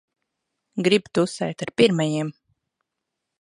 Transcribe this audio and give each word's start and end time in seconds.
Grib 0.87 1.09
tusēt 1.17 1.63
ar 1.67 1.73
pirmajiem. 1.83 2.33